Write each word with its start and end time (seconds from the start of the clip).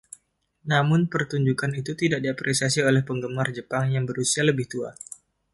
Namun, 0.71 1.01
pertunjukan 1.13 1.71
itu 1.81 1.91
tidak 2.01 2.19
diapresiasi 2.25 2.79
oleh 2.89 3.01
penggemar 3.07 3.47
Jepang 3.57 3.85
yang 3.95 4.05
berusia 4.09 4.41
lebih 4.49 4.65
tua. 4.73 4.91